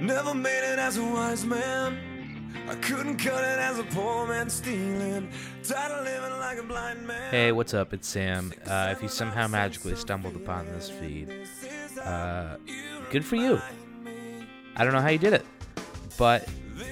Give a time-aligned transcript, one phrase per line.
[0.00, 1.98] Never made it as a wise man.
[2.68, 5.28] I couldn't cut it as a poor man stealing.
[5.64, 7.30] Tired of living like a blind man.
[7.30, 7.92] Hey, what's up?
[7.92, 8.52] It's Sam.
[8.64, 11.32] Uh, if you somehow magically stumbled upon this feed,
[12.02, 12.58] uh,
[13.10, 13.60] good for you.
[14.76, 15.44] I don't know how you did it,
[16.16, 16.48] but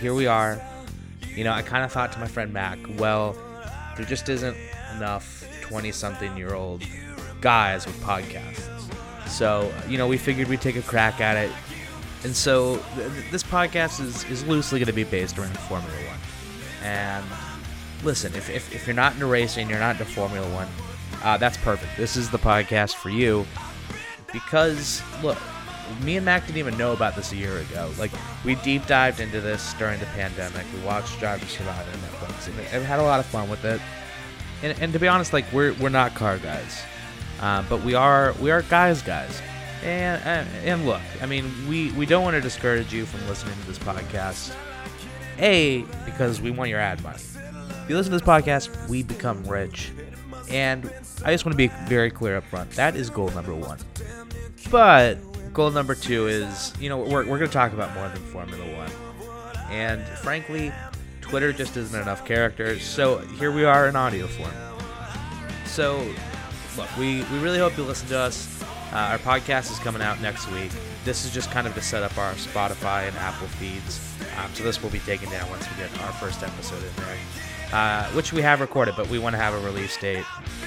[0.00, 0.60] here we are.
[1.36, 3.36] You know, I kind of thought to my friend Mac, well,
[3.96, 4.56] there just isn't
[4.96, 6.82] enough 20 something year old
[7.40, 8.66] guys with podcasts.
[9.28, 11.52] So, you know, we figured we'd take a crack at it.
[12.24, 15.96] And so th- th- this podcast is, is loosely going to be based around Formula
[16.06, 16.18] One.
[16.82, 17.24] And
[18.02, 20.68] listen, if, if, if you're not into racing, you're not into Formula One,
[21.22, 21.96] uh, that's perfect.
[21.96, 23.46] This is the podcast for you.
[24.32, 25.38] Because, look,
[26.02, 27.90] me and Mac didn't even know about this a year ago.
[27.98, 28.10] Like,
[28.44, 30.66] we deep dived into this during the pandemic.
[30.74, 33.64] We watched Drive to Survive on Netflix and, and had a lot of fun with
[33.64, 33.80] it.
[34.62, 36.82] And, and to be honest, like, we're, we're not car guys.
[37.40, 39.40] Uh, but we are we are guys guys
[39.82, 43.54] and, and and look i mean we we don't want to discourage you from listening
[43.60, 44.54] to this podcast
[45.38, 47.16] a because we want your ad money.
[47.16, 49.92] If you listen to this podcast we become rich.
[50.50, 50.86] And
[51.24, 53.78] i just want to be very clear up front that is goal number one.
[54.70, 55.18] But
[55.52, 58.64] goal number two is you know we're, we're going to talk about more than formula
[58.76, 58.90] one.
[59.70, 60.72] And frankly
[61.20, 64.50] twitter just isn't enough characters so here we are in audio form.
[65.66, 66.04] So
[66.78, 68.57] look, we, we really hope you listen to us.
[68.92, 70.70] Uh, our podcast is coming out next week.
[71.04, 74.00] This is just kind of to set up our Spotify and Apple feeds.
[74.38, 77.16] Um, so this will be taken down once we get our first episode in there,
[77.72, 80.24] uh, which we have recorded, but we want to have a release date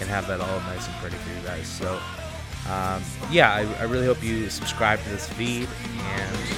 [0.00, 1.66] and have that all nice and pretty for you guys.
[1.66, 1.98] So
[2.70, 5.68] um, yeah, I, I really hope you subscribe to this feed
[5.98, 6.52] and